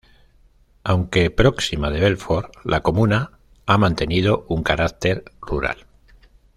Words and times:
Aunque 0.83 1.29
próxima 1.29 1.91
de 1.91 1.99
Belfort, 1.99 2.55
la 2.63 2.81
comuna 2.81 3.37
ha 3.67 3.77
mantenido 3.77 4.47
un 4.49 4.63
caracter 4.63 5.25
rural. 5.41 5.85